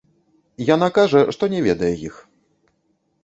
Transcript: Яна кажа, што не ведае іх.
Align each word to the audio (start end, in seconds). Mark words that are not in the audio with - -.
Яна 0.75 0.87
кажа, 0.97 1.19
што 1.37 1.43
не 1.53 1.59
ведае 1.67 1.91
іх. 2.09 2.15